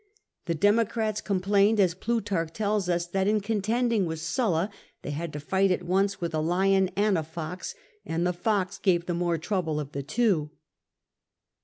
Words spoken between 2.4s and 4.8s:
tells us, that' 4 n contending with Sulla